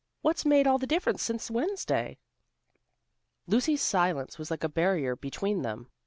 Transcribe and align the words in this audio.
What's 0.23 0.47
made 0.47 0.65
all 0.65 0.79
the 0.79 0.87
difference 0.87 1.21
since 1.21 1.51
Wednesday?" 1.51 2.17
Lucy's 3.45 3.83
silence 3.83 4.39
was 4.39 4.49
like 4.49 4.63
a 4.63 4.67
barrier 4.67 5.15
between 5.15 5.61
them. 5.61 5.91